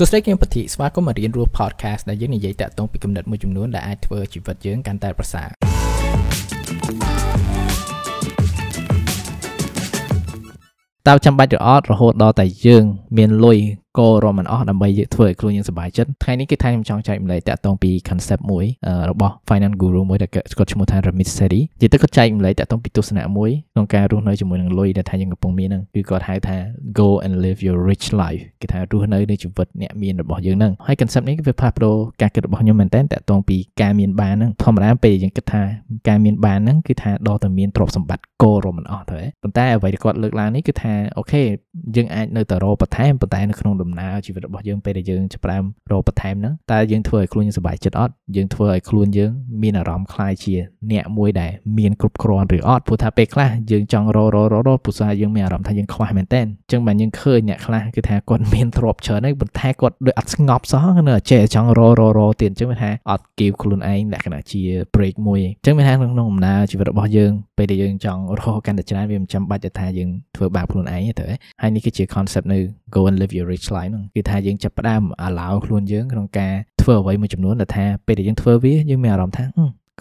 [0.00, 5.48] សួស្តីគឹមពធីស្វាគមន៍មករៀនរស់ podcast ដែលយើងនិយាយតាក់ទងពីគំនិតមួយចំនួនដែលអាចធ្វើជីវិតយើងកាន់តែប្រសើរ
[11.08, 12.84] តើចាំបាច់ឬអត់រហូតដល់តែយើង
[13.16, 13.58] មានលុយ
[13.98, 18.64] ក៏រមិនអស់ដើម្បីធ្វើឲ្យខ្លួនយើងសប្បាយចិត្តថ្ងៃនេះគឺថាខ្ញុំចង់ចែកម្លែកតាក់ទងពី concept មួយ
[19.10, 26.56] របស់ finance guru មួយដែលគាត់ឈ្មោះថា Ramit Sethi និយាយទៅគាត់ចែកម្លែកតាក់ទងពីទស្សនៈមួយក្នុងការរស់នៅជាមួយនឹងលុយដែលថាយើងកំពុងមានហ្នឹងគឺគាត់ហៅថា
[27.00, 35.62] go and live your rich life គេថារស់នៅនៃជីវិតអ្នកមានរបស់យើងហ្នឹងហើយ concept នេះវាផ្លាស់ប្ដូរការគិតរបស់ខ្ញុំមែនតើតាក់ទងពីការមានបានហ្នឹងធម្មតាពេលយើងគិតថា
[36.08, 41.42] ការមានបានហ្នឹងគឺថាដល់តែមានទ្រព្យសម្បត្តិក៏រមិនអស់ទៅប៉ុន្តែអ្វីដែលគាត់លើកឡើងនេះគឺថាអូខេ
[41.96, 49.31] យើងអាចនៅតែរកបន្ថែមប៉ុន្តែនៅក្នុងដណើរជីវិតរបស់យើងពេលដែលយើងចាប់ផ្ដើមរកបន្ថែមហ្នឹងតើយើងធ្វើឲ្យខ្លួនយើងសប្បាយចិត្តអត់យើងធ្វើឲ្យខ្លួនយើង
[49.61, 50.55] មានអារម្មណ៍คล้ายជា
[50.91, 64.61] អ្នកមួយដែលមានគ្រប់គ្រាន់ឬអត់ព្រោះថាពេលខ្លះយើងចង់រករកររព្រោះថាយើងមានអារម្មណ៍ថាយើងខ្វះមែនតើអញ្ចឹងបើយើងឃើញអ្នកខ្លះគឺថាគាត់មានទ្រព្យច្រើនហើយប៉ុន្តែគាត់ដូចអត់ស្ងប់សោះនៅចេះចង់រករករទៀតអញ្ចឹងមានថាអត់គៀវខ្លួនឯងលក្ខណៈជា
[64.95, 71.27] break មួយអញ្ចឹងមានថាក្នុងដំណើរជីវិតរបស់យើងពេលដែលយើងចង់រកកាន់តែច្រើនវាមិនចាំបាច់ថាយើងធ្វើបាបខ្លួនឯងទេ
[71.61, 72.59] ហើយនេះគឺជា concept នៅ
[72.95, 79.44] go and live your rich life ហ្នឹងគឺថាយើងចាប់ផ្ដើម allow ខ្លួនយើងក្នុងការធ្វើអ្វីមួយចំនួនដែលថាពេលដែលយើងធ្វើវាយើងមានអារម្មណ៍ថា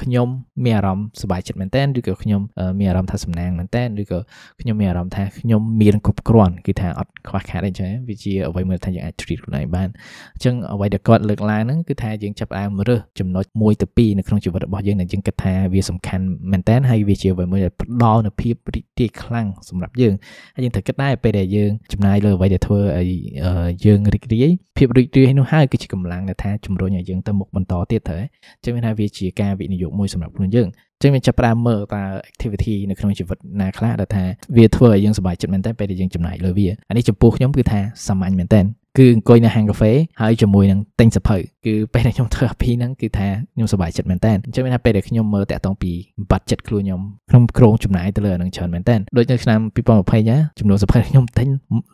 [0.02, 0.28] ខ្ញុំ
[0.64, 2.42] មានអារម្មណ៍សប្បាយចិត្តមែនតើឬក៏ខ្ញុំ
[2.80, 4.20] មានអារម្មណ៍ថាសំណាងមែនតើឬក៏
[4.62, 9.90] ខ្ញុំមានអារម្មណ៍ថាខ្ញុំមានគ្រប់គ្រាន់គឺថាអត់ខ្វះខាតអីចឹងវាជាអ្វីមួយថាយើងអាច treat ខ្លួនឯងបាន
[10.36, 20.14] អញ្ចឹងអ្វីដែលគាត់លើកឡើងហ្នឹងគឺថាយើងចាប់ផ្ដើមរើសចំណុច1ទៅ2នៅក្នុងជីវិតរបស់យើងដែលយើងគិតថាវាសំខាន់មែនតើហើយវាជាអ្វីមួយដែលផ្ដល់នូវភាពរីករាយខ្លាំងសម្រាប់យើង
[20.56, 23.10] ហើយយើងត្រូវគិតដែរពេលដែលយើងចំណាយលើអ្វីដែលធ្វើឲ្យ
[23.86, 30.68] យើងរីករាយភាពរីករាយនោះហើយគឺជាកម្លាំងដែលថាជំរុញឲ្យយើងទៅមុខបន្តទៀតទៅអញ្ចឹងមានថាវាជាការវិនិយោគមួយសម្រាប់ខ្លួនយើង
[31.02, 34.24] ចឹងវាចាប់ផ្ដើមមើលតើ activity នៅក្នុងជីវិតណាខ្លះដែលថា
[34.58, 38.62] វាធ្វើឲ្យយើងសប្បាយចិត្តមែនតើពេលដែលយើងចំណាយលើវាអានេះចំពោះខ្ញុំគឺថាសាមញ្ញមែនតើ
[38.98, 45.92] គឺអង្គុយនៅហាងកាហ្វេហើយជាមួយនឹងទិញសភៅគឺពេលដែលខ្ញុំធ្វើអាពីហ្នឹងគឺថាខ្ញុំសប្បាយចិត្តមែនតើអញ្ចឹងមានថាពេលដែលខ្ញុំមើលតាក់ទងពី
[46.32, 51.48] បាត់ចិត្តខ្លួនខ្ញុំខ្ញុំក្រុងចំណាយទៅលើអានឹងច្រើនមែនតើដូចនៅឆ្នាំ2020ណាចំនួនសភៅខ្ញុំទិញ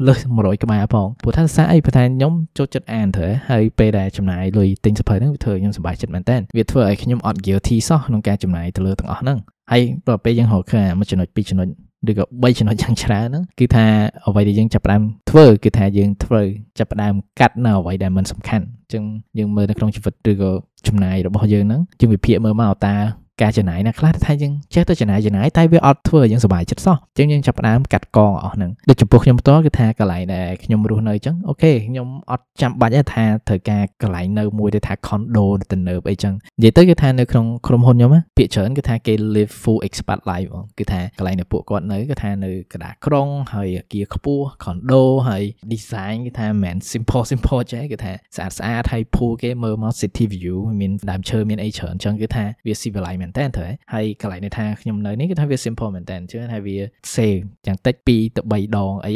[0.07, 9.37] លើស100ក្បាលផងព្រោះថាសារអីព្រោះថាខ្ញុំចូលចិត្តអានទៅហើយពេលដែលចំណាយលុយទិញសភៅហ្នឹងវាធ្វើឲ្យខ្ញុំសប្បាយចិត្តមែនតើវាធ្វើឲ្យខ្ញុំអត់ guilty សោះក្នុងការចំណាយទៅលើទាំងអស់ហ្នឹង
[9.71, 11.67] ហើយដល់ពេលយើងរកឃើញមួយចំណុចពីរចំណុច
[12.09, 13.85] ឬក៏3ចំណុចយ៉ាងច្រើនហ្នឹងគឺថា
[14.25, 16.41] អ្វីដែលយើងចាប់ផ្ដើមធ្វើគឺថាយើងធ្វើ
[16.79, 19.03] ចាប់ផ្ដើមកាត់នៅអ្វីដែលមិនសំខាន់អញ្ចឹង
[19.37, 20.51] យើងមើលនៅក្នុងជីវិតឬក៏
[20.87, 22.95] ចំណាយរបស់យើងហ្នឹងយើងវិភាគមើលមកតើ
[23.41, 45.43] ការចំណាយណាខ្លះថាយើងចេះទៅចំណាយចំណាយតែវាអត់ធ្វើឲ្យយើងសុបាយចិត្តសោះអញ្ចឹងយើងចាប់ផ្ដើមកាត់កងអស់ហ្នឹងដូចចំពោះខ្ញុំផ្ទាល់គឺថាកន្លែងដែលខ្ញុំរស់នៅអញ្ចឹងអូខេខ្ញុំអត់ចាំបាច់ថាត្រូវការកន្លែងនៅមួយដែលថា condo ទំនើបអីចឹងនិយាយទៅគឺថានៅក្នុងក្រុមហ៊ុនខ្ញុំពាក្យច្រើនគឺថាគេ live full expat life បងគឺថាកន្លែងដែលពួកគាត់នៅគឺថានៅកណ្ដាលក្រុងហើយអគារខ្ពស់ condo ហើយ
[45.73, 56.77] design គឺថាមិន simple simple ចេះគឺថាស្អាតស្អាតហើយ pool គេមើលមក city view មានដើមឈើមានអីច្រើនអញ្ចឹងគឺថាវា civilized មែនតើទៅហើយកន្លែងនេះថាខ្ញុំនៅនេះគឺថាវា simple មែនតើជឿថាវា
[57.13, 59.11] save យ៉ាងតិច2ទៅ3ដងអី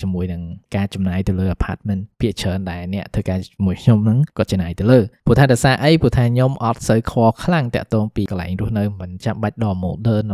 [0.00, 0.42] ជាមួយនឹង
[0.76, 10.26] ការចំណាយទៅលើ apartment ភាគច្រើនដែលអ្នកធ្វើការជាមួយខ្ញុំហ្នឹងគាត់ចំណាយទៅលើព្រោះថាដោយសារអីព្រោះថាខ្ញុំអត់សូវខ្វល់ខ្លាំងតាក់ទងពីកន្លែងរស់នៅមិនចាំបាច់ដល់ modern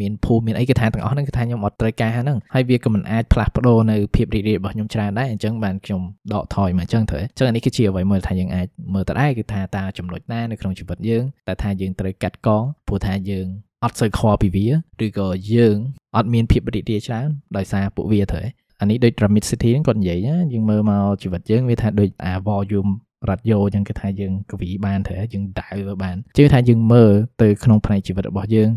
[0.00, 6.00] មានភូមិមានអីគឺថាទាំងអស់ហ្នឹងគឺថាខ្ញុំអត់ត្រូវការហ្នឹងហើយវាក៏មិនអាចផ្លាស់ប្ដូរនៅភាពរីករាយរបស់ខ្ញុំច្រើនដែរអញ្ចឹងបានខ្ញុំ
[6.34, 13.46] ដកថយមកអញ្ចឹងទៅអញ្ចឹងនេះគឺជាអ្វីមួយថាយើងអាចមើលទៅដែរគឺថាតើចំណុចណានៅក្នុងជីវិតយើងតែថាយើងត្រូវកាត់កងព្រោះថាយើង
[13.84, 14.66] អត់សូវខ្វល់ពីវា
[15.04, 15.76] ឬក៏យើង
[16.16, 18.42] អត់មានភាពរីករាយច្រើនដោយសារពួកវាទៅ
[18.80, 22.90] អានេះដូច Ramit City ហ្នឹងគាត់និយាយណាយើងមើលមកជីវិតយើងវាថាដូចអា volume
[23.28, 27.12] រ៉ាឌីយ៉ូចឹងគេថាយើងកវីបានត្រូវយើងដាវបានជឿថាយើងមើល
[27.42, 28.70] ទៅក្នុងផ្នែកជីវិតរបស់យើង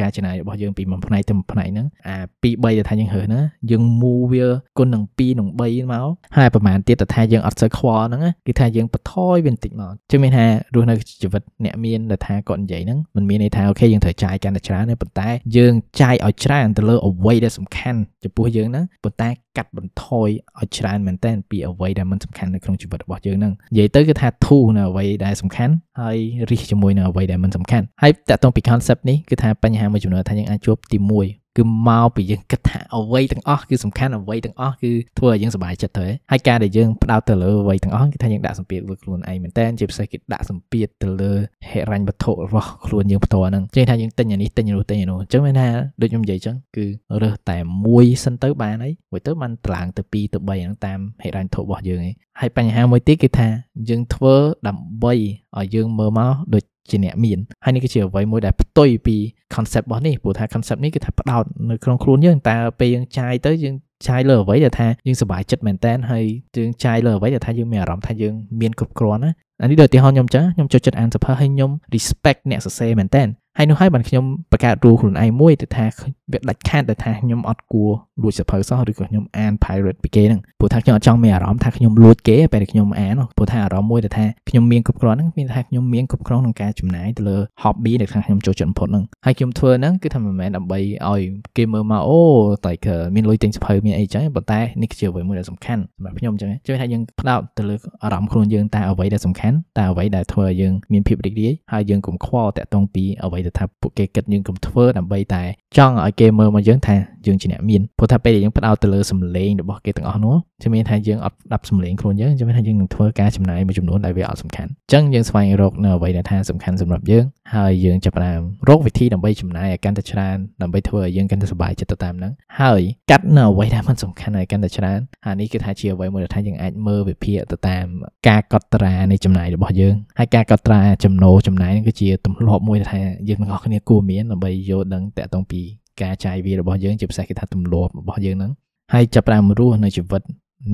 [0.00, 3.40] ការចំណាយរបស់យើងពីមួយផ្នែកទៅមួយផ្នែកហ្នឹងអា2 3ដែលថាយើងរើសណា
[3.70, 4.46] យើងមូវា
[4.78, 5.60] គុណនឹង2នឹង3
[5.92, 10.44] មកហើយប្រហែលទៀតថាយើងអត់សូវខ្វល់ហ្នឹងគឺថាយើងបន្ថយវាបន្តិចមកជឿមានថា
[10.74, 20.28] រស់នៅជីវិតអ្នកមានដែលថាគាត់និយាយហ្នឹងมันមានន័យថាអូខេយើងត្រូវចាយកាន់តែច្រើនទេប៉ុន្តែយើងចាយឲ្យច្រើនទៅលើអ្វីដែលសំខាន់ចំពោះយើងហ្នឹងប៉ុន្តែកាត់បន្ថយ
[20.58, 26.16] ឲ្យច្រើនមែនតើពីអ្វីដែលមិនសំខាន់នៅក្នុងជីវិតរបស់យើងហ្នឹងនិយាយទៅគឺថាធូរនៅអ្វីដែលសំខាន់ហើយ
[26.50, 41.32] រិះជាមួយនៅអ្វីដែលមិនសំខាន់ហើយតកតងពី concept នេះគឺថាបញ្ហាមួយចំនួនថាយើងអាចជួបទី1គឺមកពីយើងគិតថាអ្វីទាំងអស់គឺសំខាន់អ្វីទាំងអស់គឺធ្វើឲ្យយើងសប្បាយចិត្តទៅហើយការដែលយើងផ្ដោតទៅលើអ្វីទាំងអស់គឺថាយើងដាក់សម្ពាធលើខ្លួនឯងមែនតើជាពិសេសគេដាក់សម្ពាធទៅលើ
[41.70, 45.68] ហិរញ្ញវត្ថុរបស់ខ្លួនយើងផ្ទាល់ហ្នឹងចេះថាយើងទិញអានេះទិញអានោះទិញអានោះអញ្ចឹងមានថា
[46.00, 46.86] ដូចខ្ញុំនិយាយអញ្ចឹងគឺ
[47.22, 53.48] រើសតែមួយសិនទៅបានហើយមួយទៅបានត្រាងទៅ2ទៅ3ហ្នឹងតាមហិរញ្ញវត្ថុរបស់យើងឯងហើយបញ្ហាមួយទៀតគឺថា
[53.88, 54.34] យើងធ្វើ
[54.68, 55.14] ដើម្បី
[55.58, 59.16] ឲ្យយើងមើលមកដូច ជាអ្នកមានហើយនេះគឺជាអ្វីមួយដែលផ្ទុយពី
[59.54, 63.76] concept របស់នេះព្រោះថា concept នេះគឺថាផ្ដោតនៅក្នុងខ្លួនយើងតើពេលយើងចាយទៅយើង
[64.08, 66.24] ចាយលើអ្វីដែលថាយើងសប្បាយចិត្តមែនតើហើយ
[66.56, 69.30] យើងចាយលើអ្វីដែលថាយើងមានអារម្មណ៍ថាយើងមានគ្រប់គ្រាន់ណា
[69.62, 73.22] អានេះដូចឧទាហរណ៍ខ្ញុំចឹងខ្ញុំចូលចិត្តអានសភៅហើយខ្ញុំ respect អ្នកសរសេរមែនតើ
[73.58, 75.86] ហើយនោះហើយបានខ្ញុំបង្កើតរូលខ្លួនឯងមួយទៅថា
[76.32, 77.90] វាដាច់ខាតទៅថាខ្ញុំអត់គួរ
[78.22, 90.78] លួចសភៅសោះឬក៏ខ្ញុំអាន pirate ពីគេហ្នឹងព្រោះថាខ្ញុំអត់ចង់មានអារម្មណ៍ថាខ្ញុំលួចគេពេលខ្ញុំអានព្រោះថាអារម្មណ៍មួយទៅថាខ្ញុំមានគ្រប់គ្រាន់ហ្នឹងមានថាខ្ញុំមានគ្រប់គ្រាន់ក្នុងការចំណាយទៅលើ hobby ដែលខ្ញុំចូលចិត្តបំផុតហ្នឹងហើយខ្ញុំធ្វើហ្នឹងគឺថាមិនមែនដើម្បី
[91.10, 91.20] ឲ្យ
[91.56, 92.20] គេមើលមកអូ
[92.66, 105.42] តែគឺមានលុយទិញសភៅមានអីចឹងប៉ុន្តែនេះគឺជាអ្វីមួយដែលសំខាន់សម្រាប់ខ្ញុំចឹងជួយថាយើងផ្ដោតទៅលើអារម្មណ៍ខ្លួនយើងតើអ្វីដែលសំខាន់តើអ្វីដែលធ្វើឲ្យយើងមានភាពរីករាយហើយយើងកុំខ្វល់តាក់ទងពីអ្វីដែលថាពួកគេគិតយើងកុំធ្វើដើម្បីតែ
[105.76, 106.96] ចង់ឲ្យគេមើលមកយើងថា
[107.26, 117.24] យើងជាអ្នកមានព្រោះថាពេលដែលយើងផ្ដោតទៅលើសម្លេងរបស់គេទាំងអស់នោះជំនាញថាយើងអត់ដាប់សម្លេងខ្លួនយើងជំនាញថាយើងនឹងធ្វើការចំណាយមួយចំនួនដែលវាអត់សំខាន់អញ្ចឹងយើងស្វែងរកនៅអ្វីដែលថាសំខាន់សម្រាប់យើង
[117.54, 122.80] ហើយយើងចាប់ផ្ដើមរកវិធីដើម្បីចំណាយឲ្យកាន់តែច្រើនដើម្បីធ្វើឲ្យយើងកាន់តែសប្បាយចិត្តទៅតាមហ្នឹងហើយ
[123.10, 127.84] កាត់នៅអ្វីដែលមិនសំខាន់ឲ្យកាន់តែច្រើនហើយនេះគឺថាជាអ្វីមួយដែលថាយើងអាចមើលវិភាគទៅតាម
[128.28, 135.62] ការកត់ត្រានៃចំណាយរបស់យើងហើយការកត់ត្រាចំណូលចំណាយនេះគឺជាទម្លាប់មួយដែលថាយើងទាំងអស់គ្នាគួរមានដើម្បីយល់ដឹងតាក់ទងពី
[136.02, 138.52] ការចាយវារបស់យើងជាពិសេសគេថាទម្លាប់របស់យើងហ្នឹង
[138.94, 140.22] ហើយចាប់ផ្ដើមរស់នៅជីវិត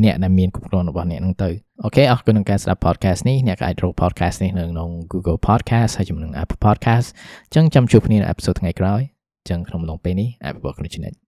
[0.04, 1.50] អ្នកដែលមានគ្រប់គ្រងរបស់អ្នកហ្នឹងទៅ
[1.84, 7.06] អូខេអរគុណក្នុងការស្ដាប់ podcast នេះអ្នកក៏អាចរក podcast នេះនៅក្នុង Google Podcast ហើយជាមួយនឹង Apple Podcast
[7.46, 9.00] អញ្ចឹងចាំជួបគ្នានៅ episode ថ្ងៃក្រោយ
[9.38, 11.18] អញ្ចឹងក្នុងអំឡុងពេលនេះអភិវឌ្ឍខ្លួនជានិច្ច